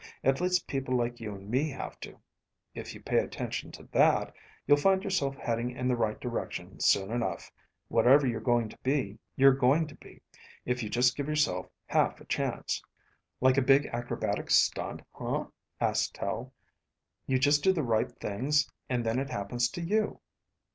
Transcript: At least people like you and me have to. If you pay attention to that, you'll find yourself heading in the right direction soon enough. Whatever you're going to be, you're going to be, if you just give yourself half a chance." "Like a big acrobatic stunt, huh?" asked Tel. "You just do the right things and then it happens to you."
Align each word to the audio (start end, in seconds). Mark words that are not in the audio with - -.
At 0.23 0.41
least 0.41 0.65
people 0.65 0.97
like 0.97 1.19
you 1.19 1.35
and 1.35 1.47
me 1.47 1.69
have 1.69 1.99
to. 1.99 2.17
If 2.73 2.95
you 2.95 3.03
pay 3.03 3.19
attention 3.19 3.71
to 3.73 3.83
that, 3.91 4.33
you'll 4.65 4.77
find 4.77 5.03
yourself 5.03 5.35
heading 5.35 5.69
in 5.69 5.87
the 5.87 5.95
right 5.95 6.19
direction 6.19 6.79
soon 6.79 7.11
enough. 7.11 7.51
Whatever 7.87 8.25
you're 8.25 8.41
going 8.41 8.67
to 8.69 8.77
be, 8.79 9.19
you're 9.35 9.53
going 9.53 9.85
to 9.85 9.93
be, 9.93 10.23
if 10.65 10.81
you 10.81 10.89
just 10.89 11.15
give 11.15 11.27
yourself 11.27 11.67
half 11.85 12.19
a 12.19 12.25
chance." 12.25 12.81
"Like 13.41 13.57
a 13.57 13.61
big 13.61 13.85
acrobatic 13.93 14.49
stunt, 14.49 15.03
huh?" 15.13 15.45
asked 15.79 16.15
Tel. 16.15 16.51
"You 17.27 17.37
just 17.37 17.63
do 17.63 17.71
the 17.71 17.83
right 17.83 18.11
things 18.17 18.67
and 18.89 19.05
then 19.05 19.19
it 19.19 19.29
happens 19.29 19.69
to 19.69 19.81
you." 19.81 20.19